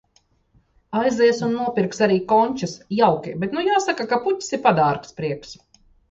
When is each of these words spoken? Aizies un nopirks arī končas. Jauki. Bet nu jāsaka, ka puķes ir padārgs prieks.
Aizies 0.99 1.41
un 1.47 1.51
nopirks 1.57 2.01
arī 2.05 2.15
končas. 2.31 2.73
Jauki. 2.99 3.33
Bet 3.43 3.53
nu 3.57 3.65
jāsaka, 3.67 4.07
ka 4.15 4.19
puķes 4.25 4.49
ir 4.59 4.63
padārgs 4.69 5.13
prieks. 5.21 5.53